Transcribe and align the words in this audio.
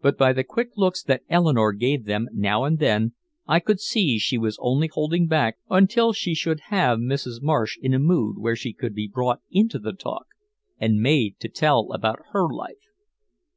But 0.00 0.16
by 0.16 0.32
the 0.32 0.44
quick 0.44 0.68
looks 0.76 1.02
that 1.02 1.24
Eleanore 1.28 1.72
gave 1.72 2.04
them 2.04 2.28
now 2.32 2.62
and 2.62 2.78
then, 2.78 3.14
I 3.48 3.58
could 3.58 3.80
see 3.80 4.16
she 4.16 4.38
was 4.38 4.56
only 4.60 4.86
holding 4.86 5.26
back 5.26 5.56
until 5.68 6.12
she 6.12 6.36
should 6.36 6.60
have 6.70 7.00
Mrs. 7.00 7.42
Marsh 7.42 7.76
in 7.82 7.92
a 7.92 7.98
mood 7.98 8.38
where 8.38 8.54
she 8.54 8.72
could 8.72 8.94
be 8.94 9.08
brought 9.12 9.40
into 9.50 9.80
the 9.80 9.92
talk 9.92 10.26
and 10.78 11.00
made 11.02 11.40
to 11.40 11.48
tell 11.48 11.90
about 11.90 12.20
her 12.30 12.46
life. 12.48 12.76